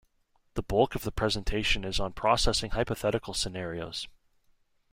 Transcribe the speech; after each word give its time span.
The 0.55 0.63
bulk 0.63 0.95
of 0.95 1.03
the 1.03 1.11
presentation 1.11 1.83
is 1.85 1.99
on 1.99 2.13
processing 2.13 2.71
hypothetical 2.71 3.35
scenarios. 3.35 4.07